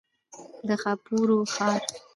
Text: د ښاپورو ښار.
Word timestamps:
د 0.67 0.69
ښاپورو 0.81 1.37
ښار. 1.53 1.81